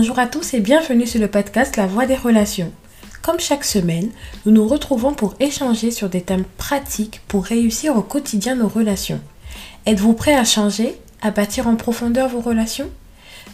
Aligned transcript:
Bonjour 0.00 0.18
à 0.18 0.26
tous 0.26 0.54
et 0.54 0.60
bienvenue 0.60 1.06
sur 1.06 1.20
le 1.20 1.28
podcast 1.28 1.76
La 1.76 1.86
Voix 1.86 2.06
des 2.06 2.16
relations. 2.16 2.72
Comme 3.20 3.38
chaque 3.38 3.66
semaine, 3.66 4.08
nous 4.46 4.50
nous 4.50 4.66
retrouvons 4.66 5.12
pour 5.12 5.34
échanger 5.40 5.90
sur 5.90 6.08
des 6.08 6.22
thèmes 6.22 6.46
pratiques 6.56 7.20
pour 7.28 7.44
réussir 7.44 7.94
au 7.94 8.00
quotidien 8.00 8.54
nos 8.54 8.66
relations. 8.66 9.20
Êtes-vous 9.84 10.14
prêt 10.14 10.34
à 10.34 10.46
changer, 10.46 10.96
à 11.20 11.30
bâtir 11.30 11.68
en 11.68 11.76
profondeur 11.76 12.30
vos 12.30 12.40
relations? 12.40 12.88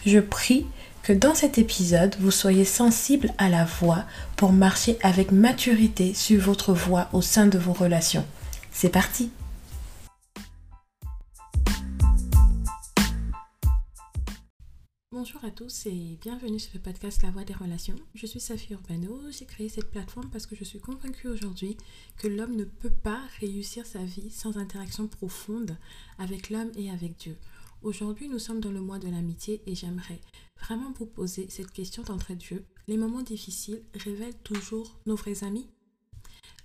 Je 0.07 0.21
prie 0.21 0.67
que 1.03 1.13
dans 1.13 1.35
cet 1.35 1.59
épisode, 1.59 2.15
vous 2.21 2.31
soyez 2.31 2.65
sensible 2.65 3.33
à 3.39 3.49
la 3.49 3.65
voix 3.65 4.05
pour 4.37 4.53
marcher 4.53 4.99
avec 5.03 5.33
maturité 5.33 6.15
sur 6.15 6.41
votre 6.41 6.73
voie 6.73 7.09
au 7.13 7.23
sein 7.23 7.47
de 7.47 7.59
vos 7.59 7.73
relations. 7.73 8.25
C'est 8.71 8.91
parti 8.91 9.33
Bonjour 15.19 15.43
à 15.47 15.51
tous 15.51 15.87
et 15.87 16.19
bienvenue 16.21 16.59
sur 16.59 16.73
le 16.75 16.81
podcast 16.81 17.23
La 17.23 17.31
Voix 17.31 17.45
des 17.45 17.55
Relations. 17.55 17.97
Je 18.15 18.27
suis 18.27 18.39
Safi 18.39 18.75
Urbano. 18.75 19.19
J'ai 19.31 19.47
créé 19.47 19.71
cette 19.71 19.91
plateforme 19.91 20.29
parce 20.29 20.45
que 20.45 20.55
je 20.55 20.63
suis 20.63 20.79
convaincue 20.79 21.29
aujourd'hui 21.29 21.79
que 22.19 22.29
l'homme 22.29 22.55
ne 22.55 22.65
peut 22.65 22.91
pas 22.91 23.23
réussir 23.41 23.87
sa 23.87 24.05
vie 24.05 24.29
sans 24.29 24.59
interaction 24.59 25.09
profonde 25.09 25.79
avec 26.19 26.51
l'homme 26.51 26.71
et 26.77 26.91
avec 26.91 27.17
Dieu. 27.17 27.39
Aujourd'hui, 27.81 28.29
nous 28.29 28.39
sommes 28.39 28.61
dans 28.61 28.71
le 28.71 28.83
mois 28.83 28.99
de 28.99 29.09
l'amitié 29.09 29.63
et 29.65 29.75
j'aimerais 29.75 30.21
vraiment 30.61 30.93
vous 30.93 31.07
poser 31.07 31.49
cette 31.49 31.73
question 31.73 32.03
d'entrée 32.03 32.37
de 32.37 32.43
jeu. 32.43 32.67
Les 32.87 32.99
moments 32.99 33.23
difficiles 33.23 33.85
révèlent 33.95 34.37
toujours 34.45 34.99
nos 35.07 35.17
vrais 35.17 35.45
amis? 35.45 35.67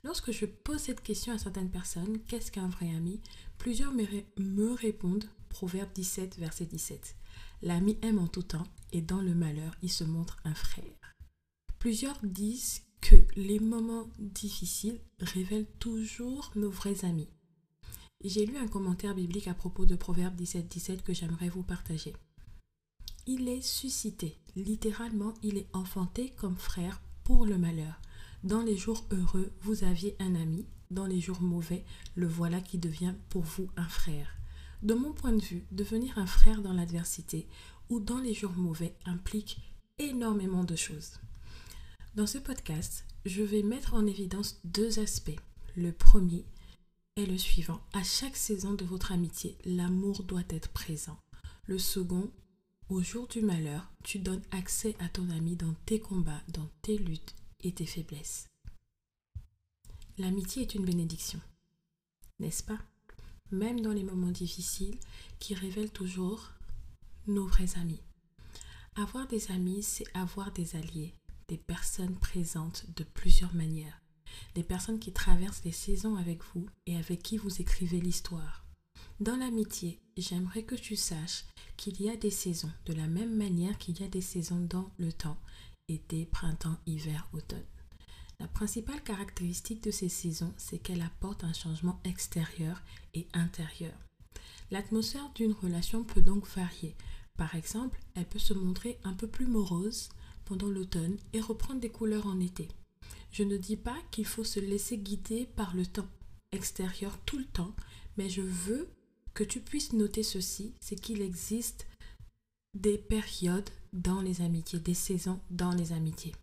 Lorsque 0.04 0.34
je 0.34 0.46
pose 0.46 0.82
cette 0.82 1.04
question 1.04 1.32
à 1.32 1.38
certaines 1.38 1.72
personnes, 1.72 2.20
qu'est-ce 2.28 2.52
qu'un 2.52 2.68
vrai 2.68 2.90
ami? 2.94 3.22
Plusieurs 3.58 3.94
me 3.94 4.74
répondent 4.74 5.30
Proverbe 5.52 5.92
17, 5.94 6.38
verset 6.38 6.66
17. 6.66 7.16
L'ami 7.62 7.98
aime 8.02 8.20
en 8.20 8.28
tout 8.28 8.44
temps 8.44 8.68
et 8.92 9.02
dans 9.02 9.22
le 9.22 9.36
malheur, 9.36 9.76
il 9.84 9.92
se 9.92 10.04
montre 10.04 10.38
un 10.46 10.56
frère. 10.56 11.16
Plusieurs 11.78 12.20
disent 12.24 12.82
que 13.02 13.16
les 13.36 13.60
moments 13.60 14.08
difficiles 14.20 15.00
révèlent 15.20 15.70
toujours 15.80 16.52
nos 16.56 16.70
vrais 16.70 17.06
amis. 17.06 17.30
J'ai 18.24 18.46
lu 18.46 18.58
un 18.58 18.68
commentaire 18.68 19.16
biblique 19.16 19.48
à 19.48 19.54
propos 19.54 19.86
de 19.86 19.96
Proverbe 19.96 20.36
17, 20.36 20.68
17 20.68 21.04
que 21.04 21.14
j'aimerais 21.14 21.50
vous 21.50 21.64
partager. 21.64 22.14
Il 23.28 23.48
est 23.48 23.62
suscité, 23.62 24.38
littéralement, 24.56 25.34
il 25.44 25.58
est 25.58 25.68
enfanté 25.74 26.32
comme 26.38 26.58
frère 26.58 27.02
pour 27.24 27.46
le 27.46 27.58
malheur. 27.58 28.00
Dans 28.44 28.62
les 28.62 28.78
jours 28.78 29.06
heureux, 29.12 29.52
vous 29.62 29.84
aviez 29.84 30.16
un 30.20 30.36
ami, 30.36 30.66
dans 30.90 31.06
les 31.06 31.22
jours 31.22 31.42
mauvais, 31.42 31.84
le 32.16 32.28
voilà 32.28 32.62
qui 32.62 32.78
devient 32.78 33.14
pour 33.30 33.44
vous 33.44 33.70
un 33.78 33.88
frère. 33.88 34.41
De 34.82 34.96
mon 34.96 35.14
point 35.14 35.34
de 35.34 35.42
vue, 35.42 35.64
devenir 35.72 36.18
un 36.18 36.26
frère 36.26 36.62
dans 36.62 36.74
l'adversité 36.74 37.48
ou 37.90 38.00
dans 38.00 38.20
les 38.20 38.34
jours 38.34 38.54
mauvais 38.54 38.96
implique 39.06 39.60
énormément 40.00 40.64
de 40.64 40.76
choses. 40.76 41.20
Dans 42.16 42.26
ce 42.26 42.40
podcast, 42.40 43.06
je 43.26 43.44
vais 43.44 43.62
mettre 43.62 43.94
en 43.94 44.08
évidence 44.08 44.60
deux 44.64 45.00
aspects. 45.00 45.40
Le 45.76 45.92
premier 45.92 46.46
est 47.16 47.28
le 47.28 47.38
suivant. 47.38 47.80
À 47.94 48.04
chaque 48.04 48.36
saison 48.36 48.74
de 48.74 48.84
votre 48.84 49.12
amitié, 49.12 49.58
l'amour 49.66 50.24
doit 50.24 50.42
être 50.50 50.70
présent. 50.70 51.18
Le 51.68 51.78
second, 51.78 52.32
au 52.90 53.02
jour 53.02 53.28
du 53.28 53.42
malheur, 53.42 53.90
tu 54.04 54.18
donnes 54.18 54.44
accès 54.52 54.96
à 55.00 55.08
ton 55.10 55.30
ami 55.30 55.56
dans 55.56 55.74
tes 55.86 56.00
combats, 56.00 56.42
dans 56.50 56.70
tes 56.82 56.98
luttes 56.98 57.36
et 57.62 57.72
tes 57.72 57.86
faiblesses. 57.86 58.48
L'amitié 60.18 60.64
est 60.64 60.76
une 60.76 60.86
bénédiction, 60.86 61.40
n'est-ce 62.40 62.64
pas? 62.64 62.80
Même 63.52 63.82
dans 63.82 63.92
les 63.92 64.04
moments 64.04 64.32
difficiles 64.32 64.98
qui 65.40 65.54
révèlent 65.54 65.92
toujours 65.92 66.52
nos 67.28 67.46
vrais 67.46 67.78
amis. 67.78 68.02
Avoir 68.96 69.28
des 69.28 69.52
amis, 69.52 69.84
c'est 69.84 70.06
avoir 70.14 70.52
des 70.52 70.76
alliés, 70.76 71.14
des 71.48 71.58
personnes 71.58 72.16
présentes 72.16 72.86
de 72.96 73.04
plusieurs 73.04 73.54
manières, 73.54 74.02
des 74.56 74.64
personnes 74.64 75.00
qui 75.00 75.14
traversent 75.14 75.64
les 75.64 75.72
saisons 75.72 76.16
avec 76.16 76.42
vous 76.54 76.68
et 76.86 76.98
avec 76.98 77.22
qui 77.24 77.38
vous 77.38 77.62
écrivez 77.62 78.00
l'histoire. 78.00 78.66
Dans 79.20 79.36
l'amitié, 79.36 80.00
j'aimerais 80.18 80.64
que 80.64 80.76
tu 80.76 80.96
saches 80.96 81.46
qu'il 81.78 82.02
y 82.02 82.10
a 82.10 82.16
des 82.16 82.32
saisons, 82.32 82.72
de 82.86 82.94
la 82.94 83.08
même 83.08 83.36
manière 83.36 83.78
qu'il 83.78 84.00
y 84.00 84.04
a 84.04 84.08
des 84.08 84.22
saisons 84.22 84.60
dans 84.60 84.90
le 84.98 85.14
temps, 85.14 85.38
été, 85.88 86.26
printemps, 86.26 86.78
hiver, 86.86 87.28
automne. 87.34 87.66
La 88.42 88.48
principale 88.48 89.04
caractéristique 89.04 89.84
de 89.84 89.92
ces 89.92 90.10
saisons, 90.10 90.52
c'est 90.58 90.80
qu'elle 90.80 91.04
apporte 91.04 91.44
un 91.44 91.54
changement 91.54 92.00
extérieur 92.04 92.82
et 93.14 93.28
intérieur. 93.34 93.94
L'atmosphère 94.72 95.30
d'une 95.36 95.52
relation 95.52 96.04
peut 96.04 96.24
donc 96.24 96.48
varier. 96.48 96.96
Par 97.38 97.54
exemple, 97.54 98.00
elle 98.16 98.26
peut 98.26 98.40
se 98.40 98.56
montrer 98.56 98.98
un 99.04 99.14
peu 99.14 99.28
plus 99.28 99.46
morose 99.46 100.10
pendant 100.44 100.70
l'automne 100.70 101.18
et 101.34 101.40
reprendre 101.40 101.80
des 101.80 101.92
couleurs 101.92 102.26
en 102.26 102.40
été. 102.40 102.68
Je 103.32 103.44
ne 103.44 103.58
dis 103.58 103.78
pas 103.78 103.98
qu'il 104.10 104.26
faut 104.26 104.44
se 104.44 104.60
laisser 104.60 104.98
guider 104.98 105.48
par 105.56 105.76
le 105.76 105.86
temps 105.86 106.10
extérieur 106.52 107.20
tout 107.28 107.38
le 107.38 107.46
temps, 107.46 107.76
mais 108.18 108.28
je 108.28 108.42
veux 108.42 108.90
que 109.36 109.44
tu 109.44 109.60
puisses 109.60 109.94
noter 109.94 110.24
ceci, 110.24 110.74
c'est 110.80 111.00
qu'il 111.00 111.22
existe 111.22 111.86
des 112.74 112.98
périodes 112.98 113.70
dans 113.94 114.20
les 114.20 114.42
amitiés, 114.42 114.80
des 114.80 114.96
saisons 114.96 115.40
dans 115.52 115.76
les 115.76 115.92
amitiés. 115.92 116.34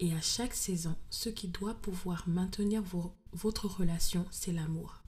Et 0.00 0.14
à 0.14 0.20
chaque 0.20 0.54
saison, 0.54 0.94
ce 1.10 1.28
qui 1.28 1.48
doit 1.48 1.74
pouvoir 1.74 2.28
maintenir 2.28 2.82
votre 3.32 3.66
relation, 3.66 4.24
c'est 4.30 4.52
l'amour. 4.52 5.02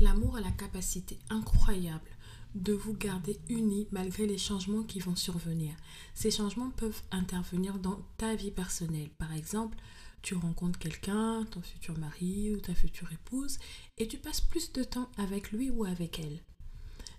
L'amour 0.00 0.36
a 0.36 0.40
la 0.40 0.50
capacité 0.50 1.18
incroyable 1.30 2.10
de 2.54 2.72
vous 2.72 2.94
garder 2.94 3.38
unis 3.48 3.86
malgré 3.92 4.26
les 4.26 4.38
changements 4.38 4.82
qui 4.82 4.98
vont 4.98 5.14
survenir. 5.14 5.74
Ces 6.14 6.30
changements 6.30 6.70
peuvent 6.70 7.02
intervenir 7.10 7.78
dans 7.78 8.00
ta 8.16 8.34
vie 8.34 8.50
personnelle. 8.50 9.10
Par 9.18 9.32
exemple, 9.32 9.76
tu 10.22 10.34
rencontres 10.34 10.78
quelqu'un, 10.78 11.46
ton 11.50 11.62
futur 11.62 11.96
mari 11.98 12.52
ou 12.54 12.58
ta 12.58 12.74
future 12.74 13.12
épouse, 13.12 13.58
et 13.98 14.08
tu 14.08 14.18
passes 14.18 14.40
plus 14.40 14.72
de 14.72 14.82
temps 14.82 15.10
avec 15.18 15.52
lui 15.52 15.70
ou 15.70 15.84
avec 15.84 16.18
elle 16.18 16.40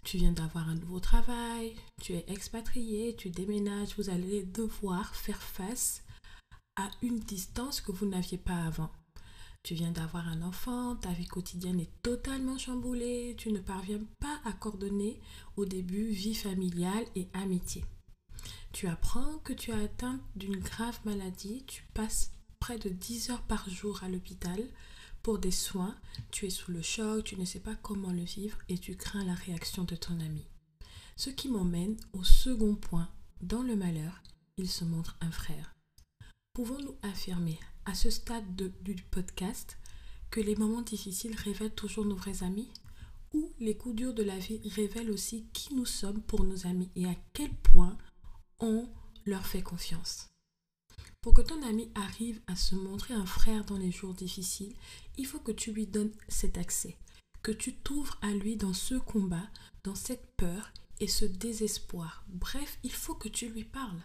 tu 0.07 0.15
viens 0.15 0.31
d'avoir 0.31 0.69
un 0.69 0.75
nouveau 0.75 1.01
travail, 1.01 1.75
tu 2.01 2.13
es 2.13 2.23
expatrié, 2.29 3.13
tu 3.17 3.29
déménages, 3.29 3.93
vous 3.97 4.09
allez 4.09 4.43
devoir 4.43 5.13
faire 5.13 5.41
face 5.41 6.01
à 6.77 6.89
une 7.01 7.19
distance 7.19 7.81
que 7.81 7.91
vous 7.91 8.05
n'aviez 8.05 8.37
pas 8.37 8.55
avant. 8.55 8.89
Tu 9.63 9.73
viens 9.73 9.91
d'avoir 9.91 10.29
un 10.29 10.43
enfant, 10.43 10.95
ta 10.95 11.11
vie 11.11 11.27
quotidienne 11.27 11.81
est 11.81 11.91
totalement 12.03 12.57
chamboulée, 12.57 13.35
tu 13.37 13.51
ne 13.51 13.59
parviens 13.59 13.99
pas 14.21 14.39
à 14.45 14.53
coordonner 14.53 15.19
au 15.57 15.65
début 15.65 16.07
vie 16.07 16.35
familiale 16.35 17.03
et 17.17 17.27
amitié. 17.33 17.83
Tu 18.71 18.87
apprends 18.87 19.39
que 19.39 19.51
tu 19.51 19.73
as 19.73 19.81
atteint 19.81 20.21
d'une 20.37 20.55
grave 20.55 21.01
maladie, 21.03 21.65
tu 21.67 21.83
passes 21.93 22.31
près 22.61 22.79
de 22.79 22.87
10 22.87 23.31
heures 23.31 23.43
par 23.43 23.69
jour 23.69 24.01
à 24.05 24.07
l'hôpital, 24.07 24.63
des 25.35 25.51
soins, 25.51 25.95
tu 26.31 26.45
es 26.45 26.49
sous 26.49 26.71
le 26.71 26.81
choc, 26.81 27.25
tu 27.25 27.35
ne 27.35 27.43
sais 27.43 27.59
pas 27.59 27.75
comment 27.75 28.11
le 28.11 28.23
vivre 28.23 28.57
et 28.69 28.77
tu 28.77 28.95
crains 28.95 29.25
la 29.25 29.33
réaction 29.33 29.83
de 29.83 29.97
ton 29.97 30.17
ami. 30.21 30.45
Ce 31.17 31.29
qui 31.29 31.49
m'emmène 31.49 31.97
au 32.13 32.23
second 32.23 32.75
point. 32.75 33.09
Dans 33.41 33.61
le 33.61 33.75
malheur, 33.75 34.23
il 34.55 34.69
se 34.69 34.85
montre 34.85 35.17
un 35.21 35.31
frère. 35.31 35.75
Pouvons-nous 36.53 36.95
affirmer 37.03 37.59
à 37.85 37.93
ce 37.93 38.09
stade 38.09 38.55
du 38.55 38.95
podcast 39.11 39.77
que 40.31 40.39
les 40.39 40.55
moments 40.55 40.81
difficiles 40.81 41.35
révèlent 41.35 41.75
toujours 41.75 42.05
nos 42.05 42.15
vrais 42.15 42.43
amis? 42.43 42.69
Ou 43.33 43.51
les 43.59 43.75
coups 43.75 43.95
durs 43.95 44.13
de 44.13 44.23
la 44.23 44.39
vie 44.39 44.61
révèlent 44.69 45.11
aussi 45.11 45.45
qui 45.53 45.75
nous 45.75 45.85
sommes 45.85 46.21
pour 46.21 46.45
nos 46.45 46.65
amis 46.65 46.89
et 46.95 47.05
à 47.05 47.15
quel 47.33 47.53
point 47.53 47.97
on 48.59 48.87
leur 49.25 49.45
fait 49.45 49.61
confiance? 49.61 50.27
Pour 51.21 51.33
que 51.33 51.41
ton 51.41 51.61
ami 51.63 51.89
arrive 51.95 52.39
à 52.47 52.55
se 52.55 52.75
montrer 52.75 53.13
un 53.13 53.25
frère 53.25 53.65
dans 53.65 53.77
les 53.77 53.91
jours 53.91 54.13
difficiles, 54.13 54.73
il 55.17 55.25
faut 55.25 55.39
que 55.39 55.51
tu 55.51 55.71
lui 55.71 55.87
donnes 55.87 56.11
cet 56.27 56.57
accès, 56.57 56.97
que 57.43 57.51
tu 57.51 57.73
t'ouvres 57.73 58.17
à 58.21 58.31
lui 58.31 58.55
dans 58.55 58.73
ce 58.73 58.95
combat, 58.95 59.49
dans 59.83 59.95
cette 59.95 60.25
peur 60.37 60.71
et 60.99 61.07
ce 61.07 61.25
désespoir. 61.25 62.23
Bref, 62.27 62.79
il 62.83 62.91
faut 62.91 63.15
que 63.15 63.29
tu 63.29 63.49
lui 63.49 63.63
parles. 63.63 64.01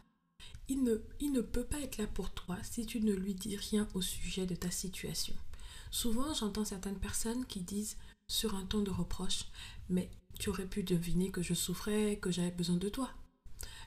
Il 0.68 0.82
ne, 0.82 0.96
il 1.20 1.32
ne 1.32 1.40
peut 1.40 1.64
pas 1.64 1.80
être 1.80 1.98
là 1.98 2.06
pour 2.06 2.30
toi 2.30 2.56
si 2.62 2.86
tu 2.86 3.00
ne 3.00 3.12
lui 3.12 3.34
dis 3.34 3.56
rien 3.56 3.88
au 3.94 4.00
sujet 4.00 4.46
de 4.46 4.54
ta 4.54 4.70
situation. 4.70 5.34
Souvent, 5.90 6.32
j'entends 6.32 6.64
certaines 6.64 6.98
personnes 6.98 7.44
qui 7.46 7.60
disent 7.60 7.96
sur 8.26 8.54
un 8.54 8.64
ton 8.64 8.80
de 8.80 8.90
reproche, 8.90 9.44
mais 9.90 10.10
tu 10.38 10.48
aurais 10.48 10.66
pu 10.66 10.82
deviner 10.82 11.30
que 11.30 11.42
je 11.42 11.54
souffrais, 11.54 12.16
que 12.16 12.30
j'avais 12.30 12.50
besoin 12.50 12.76
de 12.76 12.88
toi. 12.88 13.10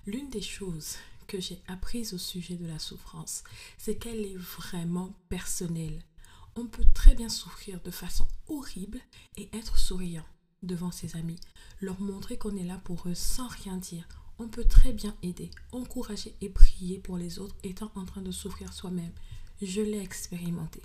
L'une 0.06 0.30
des 0.30 0.42
choses 0.42 0.98
que 1.28 1.40
j'ai 1.40 1.62
apprise 1.68 2.14
au 2.14 2.18
sujet 2.18 2.56
de 2.56 2.68
la 2.68 2.80
souffrance, 2.80 3.44
c'est 3.78 3.96
qu'elle 3.96 4.26
est 4.26 4.38
vraiment 4.38 5.14
personnelle. 5.30 6.04
On 6.56 6.68
peut 6.68 6.86
très 6.94 7.16
bien 7.16 7.30
souffrir 7.30 7.82
de 7.82 7.92
façon 7.92 8.28
horrible 8.48 9.00
et 9.38 9.50
être 9.54 9.78
souriant 9.78 10.26
devant 10.64 10.92
ses 10.92 11.16
amis, 11.16 11.40
leur 11.82 12.00
montrer 12.00 12.38
qu'on 12.38 12.56
est 12.56 12.64
là 12.64 12.80
pour 12.84 13.08
eux 13.08 13.16
sans 13.16 13.48
rien 13.48 13.78
dire. 13.78 14.08
On 14.38 14.48
peut 14.48 14.66
très 14.66 14.92
bien 14.92 15.16
aider, 15.22 15.50
encourager 15.72 16.36
et 16.42 16.50
prier 16.50 17.00
pour 17.00 17.18
les 17.18 17.40
autres 17.40 17.56
étant 17.64 17.92
en 17.96 18.06
train 18.06 18.22
de 18.22 18.32
souffrir 18.32 18.74
soi-même. 18.74 19.14
Je 19.62 19.82
l'ai 19.82 20.02
expérimenté. 20.02 20.82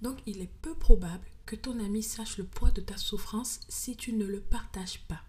Donc 0.00 0.18
il 0.26 0.40
est 0.40 0.52
peu 0.62 0.74
probable 0.74 1.26
que 1.44 1.56
ton 1.56 1.78
ami 1.80 2.02
sache 2.02 2.38
le 2.38 2.44
poids 2.44 2.70
de 2.70 2.80
ta 2.80 2.96
souffrance 2.96 3.60
si 3.68 3.96
tu 3.96 4.12
ne 4.12 4.24
le 4.24 4.40
partages 4.40 5.00
pas. 5.08 5.22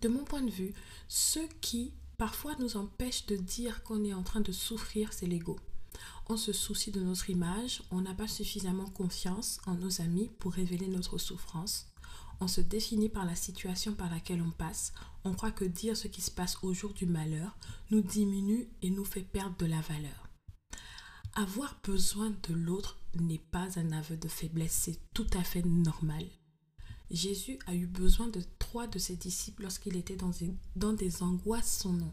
De 0.00 0.08
mon 0.08 0.24
point 0.24 0.42
de 0.42 0.50
vue, 0.50 0.74
ceux 1.08 1.48
qui 1.60 1.92
parfois 2.18 2.54
nous 2.58 2.76
empêche 2.76 3.26
de 3.26 3.36
dire 3.36 3.82
qu'on 3.82 4.04
est 4.04 4.14
en 4.14 4.22
train 4.22 4.40
de 4.40 4.52
souffrir, 4.52 5.12
c'est 5.12 5.26
l'ego. 5.26 5.56
On 6.28 6.36
se 6.36 6.52
soucie 6.52 6.90
de 6.90 7.00
notre 7.00 7.30
image, 7.30 7.82
on 7.90 8.00
n'a 8.00 8.14
pas 8.14 8.28
suffisamment 8.28 8.88
confiance 8.90 9.60
en 9.66 9.74
nos 9.74 10.00
amis 10.00 10.30
pour 10.38 10.52
révéler 10.52 10.88
notre 10.88 11.18
souffrance. 11.18 11.86
On 12.40 12.48
se 12.48 12.60
définit 12.60 13.08
par 13.08 13.24
la 13.24 13.34
situation 13.34 13.94
par 13.94 14.10
laquelle 14.10 14.42
on 14.42 14.50
passe. 14.50 14.92
On 15.24 15.32
croit 15.32 15.52
que 15.52 15.64
dire 15.64 15.96
ce 15.96 16.08
qui 16.08 16.20
se 16.20 16.30
passe 16.30 16.58
au 16.62 16.74
jour 16.74 16.92
du 16.92 17.06
malheur 17.06 17.56
nous 17.90 18.02
diminue 18.02 18.68
et 18.82 18.90
nous 18.90 19.04
fait 19.04 19.22
perdre 19.22 19.56
de 19.56 19.66
la 19.66 19.80
valeur. 19.80 20.28
Avoir 21.34 21.78
besoin 21.84 22.30
de 22.48 22.54
l'autre 22.54 22.98
n'est 23.14 23.38
pas 23.38 23.78
un 23.78 23.92
aveu 23.92 24.16
de 24.16 24.28
faiblesse, 24.28 24.72
c'est 24.72 24.98
tout 25.14 25.26
à 25.32 25.44
fait 25.44 25.64
normal. 25.64 26.24
Jésus 27.10 27.58
a 27.66 27.74
eu 27.74 27.86
besoin 27.86 28.26
de 28.26 28.42
trois 28.58 28.86
de 28.86 28.98
ses 28.98 29.16
disciples 29.16 29.62
lorsqu'il 29.62 29.96
était 29.96 30.16
dans 30.16 30.92
des, 30.92 31.22
angoisses 31.22 31.70
sans 31.70 31.92
nom. 31.92 32.12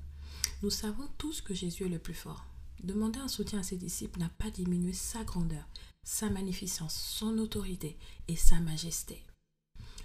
Nous 0.62 0.70
savons 0.70 1.08
tous 1.18 1.42
que 1.42 1.54
Jésus 1.54 1.86
est 1.86 1.90
le 1.90 2.00
plus 2.00 2.14
fort. 2.14 2.46
Demander 2.84 3.20
un 3.20 3.28
soutien 3.28 3.60
à 3.60 3.64
ses 3.64 3.78
disciples 3.78 4.20
n'a 4.20 4.30
pas 4.30 4.52
diminué 4.52 4.94
sa 4.94 5.24
grandeur, 5.24 5.68
sa 6.04 6.30
magnificence, 6.30 6.96
son 6.96 7.38
autorité 7.38 7.98
et 8.28 8.36
sa 8.36 8.60
majesté. 8.60 9.24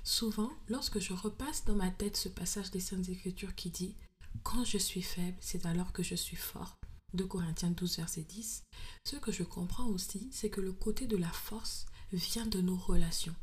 Souvent, 0.05 0.51
lorsque 0.69 1.01
je 1.01 1.13
repasse 1.13 1.65
dans 1.65 1.75
ma 1.75 1.91
tête 1.91 2.17
ce 2.17 2.29
passage 2.29 2.71
des 2.71 2.81
Saintes 2.81 3.09
Écritures 3.11 3.55
qui 3.55 3.71
dit 3.71 3.95
Quand 4.43 4.65
je 4.65 4.79
suis 4.79 5.03
faible, 5.03 5.37
c'est 5.41 5.67
alors 5.67 5.93
que 5.93 6.03
je 6.03 6.15
suis 6.15 6.37
fort. 6.37 6.77
De 7.13 7.25
Corinthiens 7.25 7.71
12, 7.71 7.97
verset 7.97 8.23
10. 8.23 8.63
Ce 9.05 9.17
que 9.17 9.33
je 9.33 9.43
comprends 9.43 9.87
aussi, 9.87 10.29
c'est 10.33 10.51
que 10.51 10.61
le 10.61 10.73
côté 10.73 11.07
de 11.07 11.17
la 11.17 11.31
force 11.31 11.87
vient 12.13 12.47
de 12.47 12.61
nos 12.61 12.77
relations. 12.77 13.35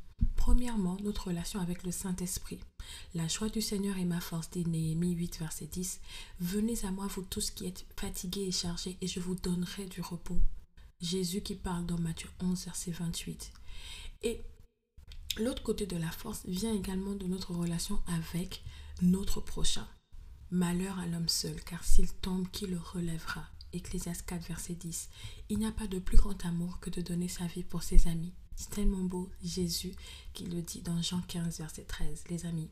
Premièrement, 0.45 0.95
notre 1.01 1.29
relation 1.29 1.59
avec 1.59 1.81
le 1.81 1.91
Saint-Esprit. 1.91 2.59
La 3.15 3.27
joie 3.27 3.49
du 3.49 3.61
Seigneur 3.61 3.97
est 3.97 4.05
ma 4.05 4.21
force, 4.21 4.51
dit 4.51 4.63
Néhémie 4.63 5.13
8, 5.13 5.39
verset 5.39 5.65
10. 5.65 5.99
Venez 6.39 6.85
à 6.85 6.91
moi, 6.91 7.07
vous 7.07 7.23
tous 7.23 7.49
qui 7.49 7.65
êtes 7.65 7.83
fatigués 7.97 8.43
et 8.43 8.51
chargés, 8.51 8.95
et 9.01 9.07
je 9.07 9.19
vous 9.19 9.33
donnerai 9.33 9.85
du 9.87 10.01
repos. 10.01 10.39
Jésus 11.01 11.41
qui 11.41 11.55
parle 11.55 11.87
dans 11.87 11.97
Matthieu 11.97 12.29
11, 12.39 12.65
verset 12.65 12.91
28. 12.91 13.51
Et 14.21 14.43
l'autre 15.39 15.63
côté 15.63 15.87
de 15.87 15.97
la 15.97 16.11
force 16.11 16.45
vient 16.45 16.75
également 16.75 17.15
de 17.15 17.25
notre 17.25 17.55
relation 17.55 17.99
avec 18.05 18.63
notre 19.01 19.41
prochain. 19.41 19.87
Malheur 20.51 20.99
à 20.99 21.07
l'homme 21.07 21.27
seul, 21.27 21.59
car 21.63 21.83
s'il 21.83 22.13
tombe, 22.13 22.47
qui 22.51 22.67
le 22.67 22.77
relèvera? 22.77 23.49
Ecclésias 23.73 24.21
4, 24.25 24.47
verset 24.47 24.75
10. 24.75 25.09
Il 25.49 25.57
n'y 25.57 25.65
a 25.65 25.71
pas 25.71 25.87
de 25.87 25.97
plus 25.97 26.17
grand 26.17 26.45
amour 26.45 26.79
que 26.79 26.91
de 26.91 27.01
donner 27.01 27.27
sa 27.27 27.47
vie 27.47 27.63
pour 27.63 27.81
ses 27.81 28.07
amis. 28.07 28.33
C'est 28.55 28.69
tellement 28.69 29.03
beau, 29.03 29.29
Jésus, 29.43 29.93
qui 30.33 30.45
le 30.45 30.61
dit 30.61 30.81
dans 30.81 31.01
Jean 31.01 31.21
15, 31.21 31.59
verset 31.59 31.83
13, 31.83 32.23
les 32.29 32.45
amis. 32.45 32.69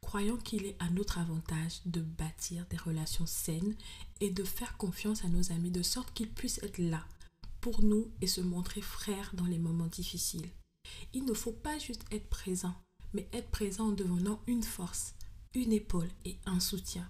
Croyons 0.00 0.38
qu'il 0.38 0.64
est 0.64 0.76
à 0.78 0.88
notre 0.90 1.18
avantage 1.18 1.80
de 1.84 2.00
bâtir 2.00 2.64
des 2.70 2.78
relations 2.78 3.26
saines 3.26 3.76
et 4.20 4.30
de 4.30 4.44
faire 4.44 4.76
confiance 4.78 5.24
à 5.24 5.28
nos 5.28 5.52
amis 5.52 5.70
de 5.70 5.82
sorte 5.82 6.12
qu'ils 6.14 6.30
puissent 6.30 6.62
être 6.62 6.78
là 6.78 7.04
pour 7.60 7.82
nous 7.82 8.10
et 8.22 8.26
se 8.26 8.40
montrer 8.40 8.80
frères 8.80 9.30
dans 9.34 9.44
les 9.44 9.58
moments 9.58 9.86
difficiles. 9.86 10.48
Il 11.12 11.24
ne 11.24 11.34
faut 11.34 11.52
pas 11.52 11.78
juste 11.78 12.04
être 12.10 12.28
présent, 12.28 12.74
mais 13.12 13.28
être 13.32 13.50
présent 13.50 13.88
en 13.88 13.92
devenant 13.92 14.40
une 14.46 14.62
force, 14.62 15.14
une 15.54 15.72
épaule 15.72 16.08
et 16.24 16.38
un 16.46 16.60
soutien. 16.60 17.06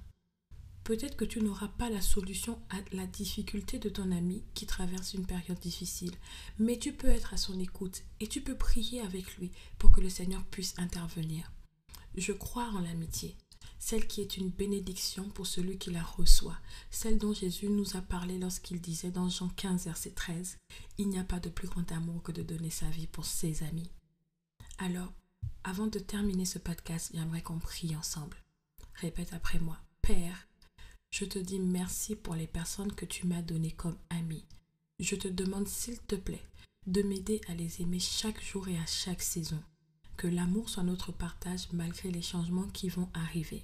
Peut-être 0.88 1.19
que 1.19 1.26
tu 1.26 1.43
n'auras 1.43 1.69
pas 1.69 1.90
la 1.90 2.00
solution 2.00 2.58
à 2.70 2.76
la 2.93 3.06
difficulté 3.06 3.79
de 3.79 3.90
ton 3.90 4.11
ami 4.11 4.43
qui 4.55 4.64
traverse 4.64 5.12
une 5.12 5.26
période 5.26 5.58
difficile, 5.58 6.14
mais 6.58 6.79
tu 6.79 6.94
peux 6.94 7.08
être 7.08 7.35
à 7.35 7.37
son 7.37 7.61
écoute 7.61 8.05
et 8.20 8.26
tu 8.26 8.40
peux 8.40 8.56
prier 8.56 9.02
avec 9.02 9.37
lui 9.37 9.50
pour 9.79 9.93
que 9.93 10.00
le 10.00 10.08
Seigneur 10.08 10.43
puisse 10.46 10.73
intervenir. 10.79 11.52
Je 12.14 12.32
crois 12.32 12.70
en 12.70 12.81
l'amitié, 12.81 13.37
celle 13.79 14.06
qui 14.06 14.23
est 14.23 14.38
une 14.38 14.49
bénédiction 14.49 15.29
pour 15.29 15.46
celui 15.46 15.76
qui 15.76 15.90
la 15.90 16.02
reçoit, 16.02 16.56
celle 16.91 17.19
dont 17.19 17.34
Jésus 17.34 17.69
nous 17.69 17.99
a 17.99 18.00
parlé 18.00 18.38
lorsqu'il 18.38 18.81
disait 18.81 19.11
dans 19.11 19.29
Jean 19.29 19.50
15, 19.50 19.84
verset 19.84 20.12
13, 20.12 20.56
Il 20.96 21.11
n'y 21.11 21.19
a 21.19 21.25
pas 21.25 21.38
de 21.38 21.50
plus 21.50 21.69
grand 21.69 21.93
amour 21.93 22.23
que 22.23 22.32
de 22.32 22.43
donner 22.43 22.70
sa 22.70 22.88
vie 22.88 23.08
pour 23.08 23.26
ses 23.26 23.62
amis. 23.62 23.91
Alors, 24.79 25.12
avant 25.64 25.87
de 25.87 25.99
terminer 25.99 26.46
ce 26.46 26.58
podcast, 26.58 27.11
j'aimerais 27.12 27.43
qu'on 27.43 27.58
prie 27.58 27.94
ensemble. 27.94 28.38
Répète 28.94 29.34
après 29.34 29.58
moi, 29.58 29.76
Père, 30.00 30.47
je 31.10 31.25
te 31.25 31.38
dis 31.38 31.58
merci 31.58 32.16
pour 32.16 32.34
les 32.34 32.46
personnes 32.46 32.93
que 32.93 33.05
tu 33.05 33.26
m'as 33.26 33.43
données 33.43 33.72
comme 33.72 33.96
amies. 34.10 34.44
Je 35.00 35.16
te 35.16 35.28
demande 35.28 35.69
s'il 35.69 35.99
te 36.00 36.16
plaît 36.16 36.44
de 36.87 37.02
m'aider 37.02 37.40
à 37.49 37.55
les 37.55 37.82
aimer 37.82 38.00
chaque 38.00 38.43
jour 38.43 38.69
et 38.69 38.78
à 38.78 38.87
chaque 38.87 39.22
saison. 39.22 39.62
Que 40.16 40.26
l'amour 40.26 40.69
soit 40.69 40.82
notre 40.82 41.12
partage 41.12 41.69
malgré 41.72 42.10
les 42.10 42.22
changements 42.22 42.66
qui 42.69 42.88
vont 42.88 43.08
arriver. 43.14 43.62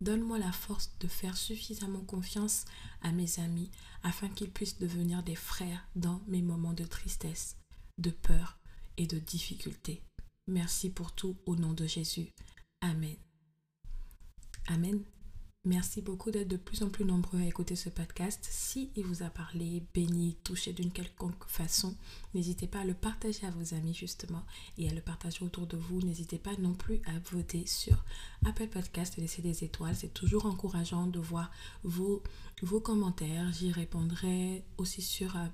Donne-moi 0.00 0.38
la 0.38 0.52
force 0.52 0.92
de 1.00 1.08
faire 1.08 1.36
suffisamment 1.36 2.02
confiance 2.02 2.66
à 3.02 3.10
mes 3.10 3.40
amis 3.40 3.70
afin 4.04 4.28
qu'ils 4.28 4.50
puissent 4.50 4.78
devenir 4.78 5.24
des 5.24 5.34
frères 5.34 5.88
dans 5.96 6.20
mes 6.28 6.42
moments 6.42 6.72
de 6.72 6.84
tristesse, 6.84 7.56
de 7.98 8.10
peur 8.10 8.58
et 8.96 9.06
de 9.06 9.18
difficulté. 9.18 10.02
Merci 10.46 10.90
pour 10.90 11.12
tout 11.12 11.36
au 11.46 11.56
nom 11.56 11.72
de 11.72 11.86
Jésus. 11.86 12.28
Amen. 12.80 13.16
Amen. 14.68 15.02
Merci 15.64 16.02
beaucoup 16.02 16.30
d'être 16.30 16.48
de 16.48 16.56
plus 16.56 16.82
en 16.82 16.88
plus 16.88 17.04
nombreux 17.04 17.40
à 17.40 17.44
écouter 17.44 17.74
ce 17.74 17.88
podcast. 17.88 18.46
Si 18.48 18.90
il 18.94 19.04
vous 19.04 19.22
a 19.22 19.28
parlé, 19.28 19.82
béni, 19.92 20.36
touché 20.44 20.72
d'une 20.72 20.92
quelconque 20.92 21.44
façon, 21.46 21.96
n'hésitez 22.32 22.68
pas 22.68 22.80
à 22.80 22.84
le 22.84 22.94
partager 22.94 23.44
à 23.44 23.50
vos 23.50 23.74
amis 23.74 23.92
justement 23.92 24.44
et 24.78 24.88
à 24.88 24.94
le 24.94 25.00
partager 25.00 25.44
autour 25.44 25.66
de 25.66 25.76
vous. 25.76 26.00
N'hésitez 26.00 26.38
pas 26.38 26.56
non 26.58 26.74
plus 26.74 27.00
à 27.06 27.18
voter 27.32 27.66
sur 27.66 28.04
Apple 28.46 28.68
Podcast 28.68 29.16
laisser 29.16 29.42
des 29.42 29.64
étoiles. 29.64 29.96
C'est 29.96 30.14
toujours 30.14 30.46
encourageant 30.46 31.06
de 31.08 31.18
voir 31.18 31.50
vos, 31.82 32.22
vos 32.62 32.80
commentaires. 32.80 33.52
J'y 33.52 33.72
répondrai 33.72 34.64
aussi 34.78 35.02
sur... 35.02 35.36
Euh, 35.36 35.46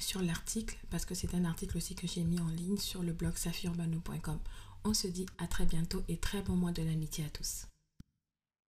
sur 0.00 0.22
l'article, 0.22 0.78
parce 0.90 1.04
que 1.04 1.14
c'est 1.14 1.34
un 1.34 1.44
article 1.44 1.76
aussi 1.76 1.94
que 1.94 2.06
j'ai 2.06 2.24
mis 2.24 2.40
en 2.40 2.48
ligne 2.48 2.78
sur 2.78 3.02
le 3.02 3.12
blog 3.12 3.36
saphirbano.com. 3.36 4.38
On 4.84 4.94
se 4.94 5.06
dit 5.06 5.26
à 5.38 5.46
très 5.46 5.66
bientôt 5.66 6.02
et 6.08 6.16
très 6.16 6.42
bon 6.42 6.56
mois 6.56 6.72
de 6.72 6.82
l'amitié 6.82 7.24
à 7.24 7.30
tous. 7.30 7.66